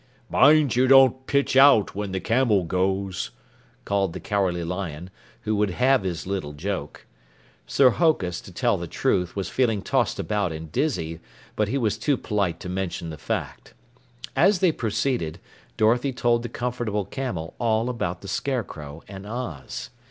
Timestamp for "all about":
17.59-18.21